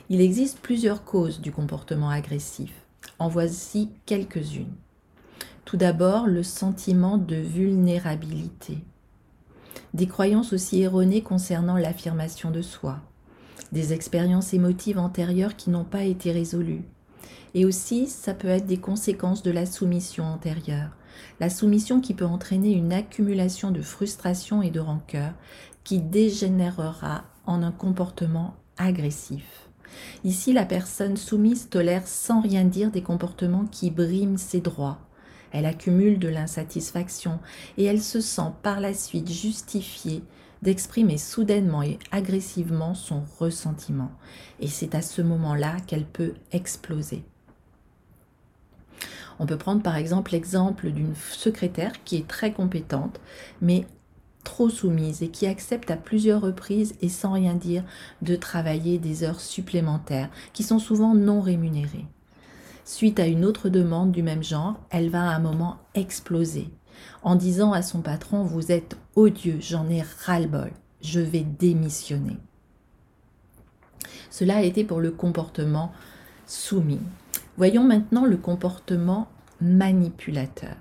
Il 0.09 0.21
existe 0.21 0.59
plusieurs 0.59 1.03
causes 1.03 1.41
du 1.41 1.51
comportement 1.51 2.09
agressif. 2.09 2.71
En 3.19 3.27
voici 3.27 3.89
quelques-unes. 4.05 4.73
Tout 5.65 5.77
d'abord, 5.77 6.27
le 6.27 6.43
sentiment 6.43 7.17
de 7.17 7.35
vulnérabilité. 7.35 8.79
Des 9.93 10.07
croyances 10.07 10.53
aussi 10.53 10.81
erronées 10.81 11.21
concernant 11.21 11.77
l'affirmation 11.77 12.51
de 12.51 12.61
soi. 12.61 12.99
Des 13.71 13.93
expériences 13.93 14.53
émotives 14.53 14.99
antérieures 14.99 15.55
qui 15.55 15.69
n'ont 15.69 15.83
pas 15.83 16.03
été 16.03 16.31
résolues 16.31 16.83
et 17.53 17.65
aussi, 17.65 18.07
ça 18.07 18.33
peut 18.33 18.47
être 18.47 18.65
des 18.65 18.77
conséquences 18.77 19.43
de 19.43 19.51
la 19.51 19.65
soumission 19.65 20.25
antérieure. 20.25 20.89
La 21.39 21.49
soumission 21.49 22.01
qui 22.01 22.13
peut 22.13 22.25
entraîner 22.25 22.71
une 22.71 22.93
accumulation 22.93 23.71
de 23.71 23.81
frustration 23.81 24.61
et 24.61 24.71
de 24.71 24.79
rancœur 24.79 25.33
qui 25.83 25.99
dégénérera 25.99 27.25
en 27.45 27.61
un 27.61 27.71
comportement 27.71 28.55
agressif. 28.77 29.69
Ici, 30.23 30.53
la 30.53 30.65
personne 30.65 31.17
soumise 31.17 31.69
tolère 31.69 32.07
sans 32.07 32.41
rien 32.41 32.65
dire 32.65 32.91
des 32.91 33.03
comportements 33.03 33.65
qui 33.65 33.91
briment 33.91 34.37
ses 34.37 34.61
droits. 34.61 34.99
Elle 35.51 35.67
accumule 35.67 36.17
de 36.17 36.29
l'insatisfaction 36.29 37.39
et 37.77 37.83
elle 37.83 38.01
se 38.01 38.21
sent 38.21 38.51
par 38.63 38.79
la 38.79 38.95
suite 38.95 39.29
justifiée 39.29 40.23
d'exprimer 40.63 41.17
soudainement 41.17 41.83
et 41.83 41.99
agressivement 42.11 42.95
son 42.95 43.21
ressentiment. 43.37 44.11
Et 44.59 44.67
c'est 44.67 44.95
à 44.95 45.03
ce 45.03 45.21
moment-là 45.21 45.77
qu'elle 45.85 46.05
peut 46.05 46.33
exploser. 46.51 47.23
On 49.39 49.45
peut 49.45 49.57
prendre 49.57 49.81
par 49.81 49.95
exemple 49.95 50.31
l'exemple 50.31 50.91
d'une 50.91 51.15
secrétaire 51.15 52.03
qui 52.03 52.17
est 52.17 52.27
très 52.27 52.53
compétente, 52.53 53.19
mais 53.61 53.85
trop 54.43 54.69
soumise 54.69 55.23
et 55.23 55.29
qui 55.29 55.47
accepte 55.47 55.89
à 55.91 55.97
plusieurs 55.97 56.41
reprises 56.41 56.95
et 57.01 57.09
sans 57.09 57.33
rien 57.33 57.53
dire 57.53 57.83
de 58.21 58.35
travailler 58.35 58.97
des 58.97 59.23
heures 59.23 59.39
supplémentaires 59.39 60.29
qui 60.51 60.63
sont 60.63 60.79
souvent 60.79 61.15
non 61.15 61.41
rémunérées. 61.41 62.05
Suite 62.85 63.19
à 63.19 63.27
une 63.27 63.45
autre 63.45 63.69
demande 63.69 64.11
du 64.11 64.23
même 64.23 64.43
genre, 64.43 64.75
elle 64.89 65.09
va 65.09 65.29
à 65.29 65.35
un 65.35 65.39
moment 65.39 65.77
exploser 65.95 66.69
en 67.23 67.35
disant 67.35 67.71
à 67.71 67.81
son 67.81 68.01
patron 68.01 68.43
Vous 68.43 68.71
êtes 68.71 68.97
odieux, 69.15 69.57
j'en 69.59 69.89
ai 69.89 70.03
ras-le-bol, 70.25 70.71
je 71.01 71.19
vais 71.19 71.43
démissionner. 71.43 72.37
Cela 74.29 74.57
a 74.57 74.61
été 74.61 74.83
pour 74.83 74.99
le 74.99 75.11
comportement 75.11 75.91
soumis. 76.45 76.99
Voyons 77.55 77.83
maintenant 77.83 78.25
le 78.25 78.37
comportement 78.37 79.27
manipulateur. 79.61 80.75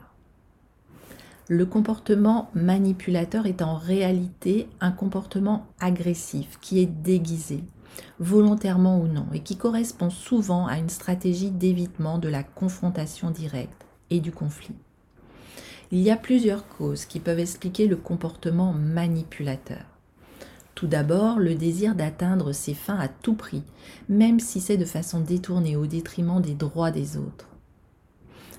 Le 1.48 1.66
comportement 1.66 2.50
manipulateur 2.54 3.44
est 3.44 3.60
en 3.60 3.76
réalité 3.76 4.68
un 4.80 4.90
comportement 4.90 5.66
agressif 5.80 6.58
qui 6.62 6.80
est 6.80 6.86
déguisé, 6.86 7.62
volontairement 8.20 8.98
ou 8.98 9.06
non, 9.06 9.26
et 9.34 9.40
qui 9.40 9.56
correspond 9.56 10.08
souvent 10.08 10.66
à 10.66 10.78
une 10.78 10.88
stratégie 10.88 11.50
d'évitement 11.50 12.16
de 12.16 12.28
la 12.28 12.42
confrontation 12.42 13.30
directe 13.30 13.84
et 14.08 14.20
du 14.20 14.32
conflit. 14.32 14.76
Il 15.90 16.00
y 16.00 16.10
a 16.10 16.16
plusieurs 16.16 16.66
causes 16.68 17.04
qui 17.04 17.20
peuvent 17.20 17.38
expliquer 17.38 17.86
le 17.86 17.96
comportement 17.96 18.72
manipulateur. 18.72 19.91
Tout 20.74 20.86
d'abord, 20.86 21.38
le 21.38 21.54
désir 21.54 21.94
d'atteindre 21.94 22.52
ses 22.52 22.74
fins 22.74 22.98
à 22.98 23.08
tout 23.08 23.34
prix, 23.34 23.62
même 24.08 24.40
si 24.40 24.60
c'est 24.60 24.76
de 24.76 24.84
façon 24.84 25.20
détournée 25.20 25.76
au 25.76 25.86
détriment 25.86 26.40
des 26.40 26.54
droits 26.54 26.90
des 26.90 27.16
autres. 27.16 27.48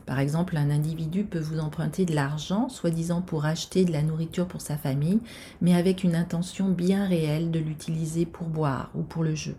Par 0.06 0.20
exemple, 0.20 0.58
un 0.58 0.70
individu 0.70 1.24
peut 1.24 1.40
vous 1.40 1.60
emprunter 1.60 2.06
de 2.06 2.14
l'argent, 2.14 2.70
soi-disant 2.70 3.22
pour 3.22 3.46
acheter 3.46 3.86
de 3.86 3.92
la 3.92 4.02
nourriture 4.02 4.48
pour 4.48 4.62
sa 4.62 4.78
famille, 4.78 5.22
mais 5.62 5.76
avec 5.76 6.04
une 6.04 6.16
intention 6.16 6.70
bien 6.70 7.08
réelle 7.08 7.52
de 7.52 7.60
l'utiliser 7.60 8.26
pour 8.26 8.48
boire 8.48 8.92
ou 8.96 9.02
pour 9.02 9.24
le 9.24 9.34
jeu. 9.34 9.56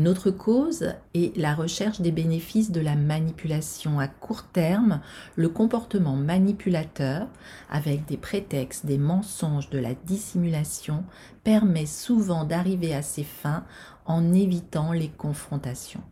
Une 0.00 0.08
autre 0.08 0.30
cause 0.30 0.94
est 1.12 1.36
la 1.36 1.54
recherche 1.54 2.00
des 2.00 2.10
bénéfices 2.10 2.70
de 2.70 2.80
la 2.80 2.96
manipulation. 2.96 4.00
À 4.00 4.08
court 4.08 4.44
terme, 4.44 5.02
le 5.36 5.50
comportement 5.50 6.16
manipulateur, 6.16 7.28
avec 7.68 8.06
des 8.06 8.16
prétextes, 8.16 8.86
des 8.86 8.96
mensonges, 8.96 9.68
de 9.68 9.78
la 9.78 9.92
dissimulation, 9.92 11.04
permet 11.44 11.84
souvent 11.84 12.46
d'arriver 12.46 12.94
à 12.94 13.02
ses 13.02 13.24
fins 13.24 13.62
en 14.06 14.32
évitant 14.32 14.92
les 14.92 15.10
confrontations. 15.10 16.02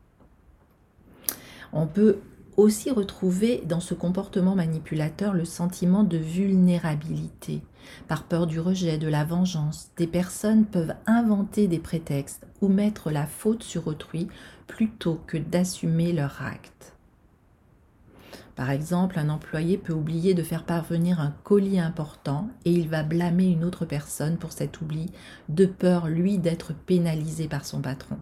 On 1.73 1.87
peut 1.87 2.19
aussi 2.59 2.91
retrouver 2.91 3.63
dans 3.65 3.81
ce 3.81 3.95
comportement 3.95 4.55
manipulateur 4.55 5.33
le 5.33 5.47
sentiment 5.47 6.05
de 6.05 6.19
vulnérabilité. 6.19 7.63
Par 8.07 8.25
peur 8.25 8.47
du 8.47 8.61
rejet, 8.61 8.99
de 8.99 9.09
la 9.09 9.25
vengeance, 9.25 9.91
des 9.97 10.07
personnes 10.07 10.65
peuvent 10.65 10.95
inventer 11.07 11.69
des 11.69 11.79
prétextes 11.79 12.47
ou 12.61 12.69
mettre 12.69 13.11
la 13.11 13.27
faute 13.27 13.63
sur 13.63 13.87
autrui 13.87 14.29
plutôt 14.67 15.21
que 15.27 15.39
d'assumer 15.39 16.13
leur 16.13 16.43
acte. 16.43 16.95
Par 18.59 18.71
exemple, 18.71 19.21
un 19.21 19.29
employé 19.29 19.79
peut 19.79 19.93
oublier 19.93 20.35
de 20.35 20.43
faire 20.43 20.65
parvenir 20.65 21.21
un 21.21 21.33
colis 21.45 21.79
important 21.79 22.49
et 22.65 22.73
il 22.73 22.89
va 22.89 23.05
blâmer 23.05 23.47
une 23.47 23.63
autre 23.63 23.85
personne 23.85 24.37
pour 24.37 24.51
cet 24.51 24.81
oubli, 24.81 25.13
de 25.49 25.65
peur, 25.65 26.09
lui, 26.09 26.39
d'être 26.39 26.75
pénalisé 26.75 27.47
par 27.47 27.65
son 27.65 27.81
patron. 27.81 28.19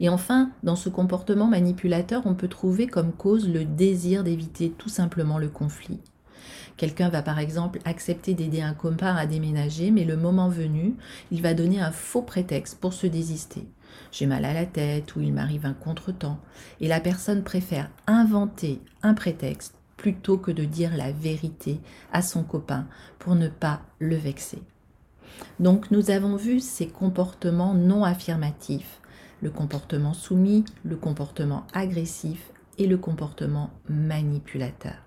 Et 0.00 0.08
enfin, 0.08 0.50
dans 0.62 0.76
ce 0.76 0.88
comportement 0.88 1.46
manipulateur, 1.46 2.22
on 2.24 2.34
peut 2.34 2.48
trouver 2.48 2.86
comme 2.86 3.12
cause 3.12 3.48
le 3.48 3.66
désir 3.66 4.24
d'éviter 4.24 4.70
tout 4.70 4.88
simplement 4.88 5.38
le 5.38 5.48
conflit. 5.48 6.00
Quelqu'un 6.76 7.08
va 7.08 7.22
par 7.22 7.38
exemple 7.38 7.78
accepter 7.84 8.34
d'aider 8.34 8.60
un 8.60 8.74
copain 8.74 9.14
à 9.14 9.26
déménager, 9.26 9.90
mais 9.90 10.04
le 10.04 10.16
moment 10.16 10.48
venu, 10.48 10.96
il 11.30 11.42
va 11.42 11.54
donner 11.54 11.80
un 11.80 11.92
faux 11.92 12.22
prétexte 12.22 12.78
pour 12.80 12.92
se 12.92 13.06
désister. 13.06 13.66
J'ai 14.10 14.26
mal 14.26 14.44
à 14.44 14.52
la 14.52 14.66
tête 14.66 15.14
ou 15.14 15.20
il 15.20 15.32
m'arrive 15.32 15.66
un 15.66 15.74
contretemps. 15.74 16.40
Et 16.80 16.88
la 16.88 17.00
personne 17.00 17.44
préfère 17.44 17.90
inventer 18.06 18.80
un 19.02 19.14
prétexte 19.14 19.74
plutôt 19.96 20.36
que 20.36 20.50
de 20.50 20.64
dire 20.64 20.96
la 20.96 21.12
vérité 21.12 21.80
à 22.12 22.22
son 22.22 22.42
copain 22.42 22.86
pour 23.18 23.36
ne 23.36 23.48
pas 23.48 23.82
le 24.00 24.16
vexer. 24.16 24.62
Donc 25.60 25.90
nous 25.90 26.10
avons 26.10 26.36
vu 26.36 26.60
ces 26.60 26.88
comportements 26.88 27.74
non 27.74 28.04
affirmatifs 28.04 29.00
le 29.44 29.50
comportement 29.50 30.14
soumis, 30.14 30.64
le 30.84 30.96
comportement 30.96 31.66
agressif 31.74 32.50
et 32.78 32.86
le 32.86 32.96
comportement 32.96 33.70
manipulateur. 33.88 35.03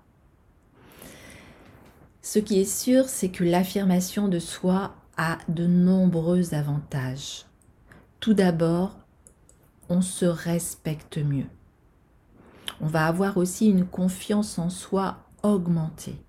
Ce 2.22 2.38
qui 2.38 2.60
est 2.60 2.64
sûr, 2.64 3.08
c'est 3.08 3.30
que 3.30 3.44
l'affirmation 3.44 4.28
de 4.28 4.38
soi 4.38 4.94
a 5.16 5.38
de 5.48 5.66
nombreux 5.66 6.54
avantages. 6.54 7.46
Tout 8.20 8.34
d'abord, 8.34 8.98
on 9.88 10.02
se 10.02 10.26
respecte 10.26 11.18
mieux. 11.18 11.46
On 12.80 12.86
va 12.86 13.06
avoir 13.06 13.36
aussi 13.36 13.68
une 13.68 13.86
confiance 13.86 14.58
en 14.58 14.70
soi 14.70 15.18
augmentée. 15.42 16.20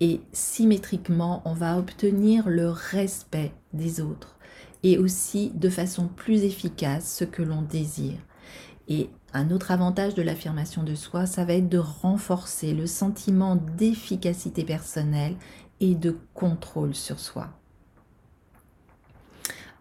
Et 0.00 0.20
symétriquement, 0.32 1.42
on 1.44 1.54
va 1.54 1.76
obtenir 1.76 2.48
le 2.48 2.70
respect 2.70 3.52
des 3.72 4.00
autres 4.00 4.36
et 4.82 4.96
aussi 4.96 5.50
de 5.54 5.68
façon 5.68 6.06
plus 6.06 6.44
efficace 6.44 7.12
ce 7.12 7.24
que 7.24 7.42
l'on 7.42 7.62
désire. 7.62 8.18
Et 8.88 9.10
un 9.34 9.50
autre 9.50 9.70
avantage 9.70 10.14
de 10.14 10.22
l'affirmation 10.22 10.82
de 10.82 10.94
soi, 10.94 11.26
ça 11.26 11.44
va 11.44 11.52
être 11.52 11.68
de 11.68 11.78
renforcer 11.78 12.72
le 12.72 12.86
sentiment 12.86 13.56
d'efficacité 13.56 14.64
personnelle 14.64 15.36
et 15.80 15.94
de 15.94 16.16
contrôle 16.34 16.94
sur 16.94 17.20
soi. 17.20 17.50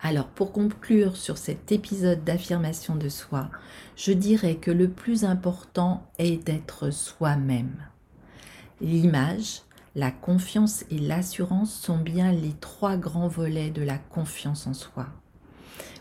Alors 0.01 0.27
pour 0.27 0.51
conclure 0.51 1.15
sur 1.15 1.37
cet 1.37 1.71
épisode 1.71 2.23
d'affirmation 2.23 2.95
de 2.95 3.09
soi, 3.09 3.49
je 3.95 4.11
dirais 4.11 4.55
que 4.55 4.69
le 4.69 4.89
plus 4.89 5.23
important 5.23 6.05
est 6.19 6.45
d'être 6.45 6.91
soi-même. 6.91 7.83
L'image, 8.79 9.61
la 9.95 10.11
confiance 10.11 10.85
et 10.91 10.99
l'assurance 10.99 11.73
sont 11.73 11.97
bien 11.97 12.31
les 12.31 12.53
trois 12.61 12.97
grands 12.97 13.27
volets 13.27 13.71
de 13.71 13.81
la 13.81 13.97
confiance 13.97 14.67
en 14.67 14.73
soi. 14.73 15.07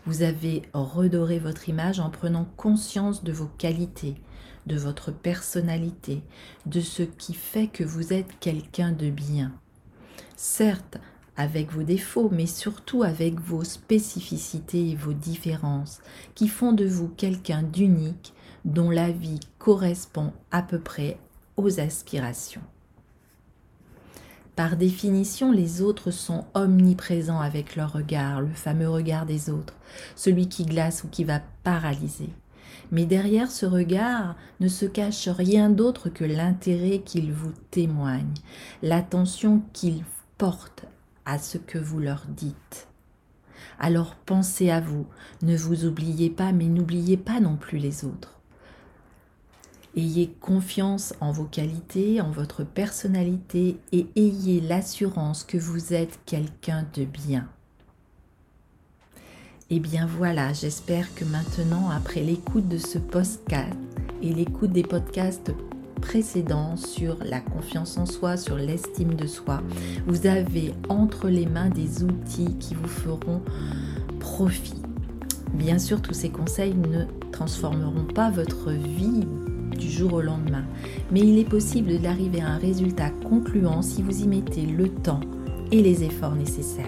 Vous 0.06 0.22
avez 0.22 0.62
redoré 0.72 1.40
votre 1.40 1.68
image 1.68 1.98
en 1.98 2.10
prenant 2.10 2.46
conscience 2.56 3.24
de 3.24 3.32
vos 3.32 3.50
qualités, 3.58 4.14
de 4.66 4.76
votre 4.76 5.10
personnalité, 5.10 6.22
de 6.64 6.80
ce 6.80 7.02
qui 7.02 7.34
fait 7.34 7.66
que 7.66 7.82
vous 7.82 8.12
êtes 8.12 8.38
quelqu'un 8.38 8.92
de 8.92 9.10
bien. 9.10 9.52
Certes, 10.36 10.98
avec 11.36 11.72
vos 11.72 11.82
défauts, 11.82 12.30
mais 12.32 12.46
surtout 12.46 13.02
avec 13.02 13.40
vos 13.40 13.64
spécificités 13.64 14.90
et 14.90 14.94
vos 14.94 15.12
différences, 15.12 16.00
qui 16.36 16.46
font 16.46 16.72
de 16.72 16.86
vous 16.86 17.08
quelqu'un 17.08 17.62
d'unique 17.62 18.32
dont 18.64 18.90
la 18.90 19.10
vie 19.10 19.40
correspond 19.58 20.32
à 20.52 20.62
peu 20.62 20.78
près 20.78 21.18
aux 21.56 21.80
aspirations. 21.80 22.62
Par 24.56 24.78
définition, 24.78 25.52
les 25.52 25.82
autres 25.82 26.10
sont 26.10 26.46
omniprésents 26.54 27.40
avec 27.40 27.76
leur 27.76 27.92
regard, 27.92 28.40
le 28.40 28.48
fameux 28.48 28.88
regard 28.88 29.26
des 29.26 29.50
autres, 29.50 29.74
celui 30.14 30.48
qui 30.48 30.64
glace 30.64 31.04
ou 31.04 31.08
qui 31.08 31.24
va 31.24 31.42
paralyser. 31.62 32.30
Mais 32.90 33.04
derrière 33.04 33.50
ce 33.50 33.66
regard 33.66 34.34
ne 34.60 34.68
se 34.68 34.86
cache 34.86 35.28
rien 35.28 35.68
d'autre 35.68 36.08
que 36.08 36.24
l'intérêt 36.24 37.00
qu'ils 37.00 37.32
vous 37.32 37.52
témoignent, 37.70 38.32
l'attention 38.82 39.62
qu'ils 39.74 40.04
portent 40.38 40.86
à 41.26 41.38
ce 41.38 41.58
que 41.58 41.78
vous 41.78 41.98
leur 41.98 42.24
dites. 42.26 42.88
Alors 43.78 44.14
pensez 44.14 44.70
à 44.70 44.80
vous, 44.80 45.06
ne 45.42 45.54
vous 45.54 45.84
oubliez 45.84 46.30
pas, 46.30 46.52
mais 46.52 46.66
n'oubliez 46.66 47.18
pas 47.18 47.40
non 47.40 47.56
plus 47.56 47.76
les 47.76 48.06
autres. 48.06 48.35
Ayez 49.96 50.28
confiance 50.42 51.14
en 51.22 51.32
vos 51.32 51.44
qualités, 51.44 52.20
en 52.20 52.30
votre 52.30 52.64
personnalité 52.64 53.78
et 53.92 54.06
ayez 54.14 54.60
l'assurance 54.60 55.42
que 55.42 55.56
vous 55.56 55.94
êtes 55.94 56.20
quelqu'un 56.26 56.86
de 56.94 57.04
bien. 57.04 57.48
Et 59.70 59.76
eh 59.76 59.80
bien 59.80 60.06
voilà, 60.06 60.52
j'espère 60.52 61.12
que 61.14 61.24
maintenant, 61.24 61.88
après 61.88 62.20
l'écoute 62.20 62.68
de 62.68 62.76
ce 62.76 62.98
podcast 62.98 63.72
et 64.22 64.34
l'écoute 64.34 64.70
des 64.70 64.82
podcasts 64.82 65.52
précédents 66.02 66.76
sur 66.76 67.16
la 67.24 67.40
confiance 67.40 67.96
en 67.96 68.04
soi, 68.04 68.36
sur 68.36 68.56
l'estime 68.56 69.14
de 69.14 69.26
soi, 69.26 69.62
vous 70.06 70.26
avez 70.26 70.74
entre 70.90 71.28
les 71.28 71.46
mains 71.46 71.70
des 71.70 72.04
outils 72.04 72.54
qui 72.58 72.74
vous 72.74 72.86
feront 72.86 73.42
profit. 74.20 74.82
Bien 75.54 75.78
sûr, 75.78 76.02
tous 76.02 76.14
ces 76.14 76.28
conseils 76.28 76.74
ne 76.74 77.06
transformeront 77.32 78.04
pas 78.04 78.30
votre 78.30 78.70
vie 78.70 79.26
du 79.76 79.90
jour 79.90 80.14
au 80.14 80.20
lendemain, 80.20 80.64
mais 81.10 81.20
il 81.20 81.38
est 81.38 81.48
possible 81.48 81.98
d'arriver 81.98 82.40
à 82.40 82.48
un 82.48 82.58
résultat 82.58 83.10
concluant 83.10 83.82
si 83.82 84.02
vous 84.02 84.22
y 84.22 84.26
mettez 84.26 84.66
le 84.66 84.88
temps 84.88 85.20
et 85.72 85.82
les 85.82 86.04
efforts 86.04 86.34
nécessaires. 86.34 86.84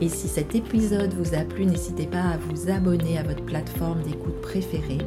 et 0.05 0.09
si 0.11 0.29
cet 0.29 0.55
épisode 0.55 1.14
vous 1.14 1.35
a 1.35 1.45
plu, 1.45 1.64
n'hésitez 1.64 2.05
pas 2.05 2.21
à 2.21 2.37
vous 2.37 2.71
abonner 2.71 3.17
à 3.17 3.23
votre 3.23 3.43
plateforme 3.43 4.03
d'écoute 4.03 4.38
préférée. 4.43 4.99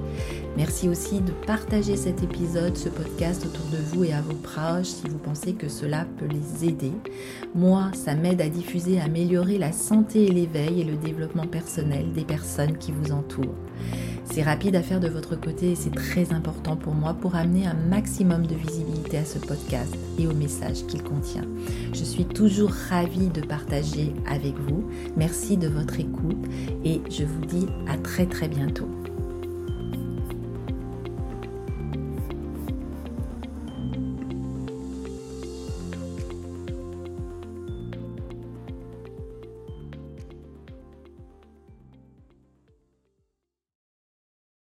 Merci 0.55 0.89
aussi 0.89 1.21
de 1.21 1.31
partager 1.45 1.95
cet 1.95 2.23
épisode, 2.23 2.75
ce 2.75 2.89
podcast 2.89 3.45
autour 3.45 3.65
de 3.67 3.77
vous 3.77 4.05
et 4.05 4.13
à 4.13 4.21
vos 4.21 4.33
proches 4.33 4.87
si 4.87 5.07
vous 5.07 5.19
pensez 5.19 5.53
que 5.53 5.69
cela 5.69 6.07
peut 6.17 6.25
les 6.25 6.67
aider. 6.67 6.93
Moi, 7.53 7.91
ça 7.93 8.15
m'aide 8.15 8.41
à 8.41 8.49
diffuser, 8.49 8.99
à 8.99 9.03
améliorer 9.03 9.59
la 9.59 9.71
santé 9.71 10.25
et 10.25 10.31
l'éveil 10.31 10.81
et 10.81 10.85
le 10.85 10.95
développement 10.95 11.45
personnel 11.45 12.11
des 12.13 12.25
personnes 12.25 12.77
qui 12.79 12.91
vous 12.91 13.11
entourent. 13.11 13.53
C'est 14.31 14.43
rapide 14.43 14.75
à 14.75 14.83
faire 14.83 14.99
de 14.99 15.07
votre 15.07 15.39
côté 15.39 15.71
et 15.71 15.75
c'est 15.75 15.93
très 15.93 16.31
important 16.31 16.75
pour 16.75 16.93
moi 16.93 17.13
pour 17.13 17.35
amener 17.35 17.65
un 17.65 17.73
maximum 17.73 18.45
de 18.45 18.55
visibilité 18.55 19.17
à 19.17 19.25
ce 19.25 19.39
podcast 19.39 19.95
et 20.19 20.27
au 20.27 20.33
message 20.33 20.85
qu'il 20.87 21.01
contient. 21.01 21.45
Je 21.93 22.03
suis 22.03 22.25
toujours 22.25 22.71
ravie 22.89 23.29
de 23.29 23.41
partager 23.41 24.13
avec 24.29 24.55
vous. 24.59 24.87
Merci 25.15 25.57
de 25.57 25.67
votre 25.67 25.99
écoute 25.99 26.45
et 26.85 27.01
je 27.09 27.23
vous 27.23 27.45
dis 27.45 27.67
à 27.87 27.97
très 27.97 28.25
très 28.25 28.47
bientôt. 28.47 28.87